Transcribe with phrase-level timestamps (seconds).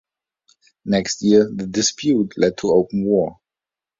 [0.83, 3.39] Next year the dispute led to open war.